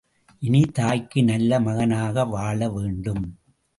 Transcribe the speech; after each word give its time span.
இனி, 0.41 0.61
தாய்க்கு 0.73 1.23
நல்ல 1.23 1.59
மகனாக 1.59 2.25
வாழ 2.25 2.69
வேண்டும். 2.69 3.23